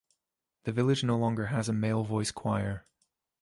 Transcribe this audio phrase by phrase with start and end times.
[0.63, 2.87] The village no longer has a male voice choir.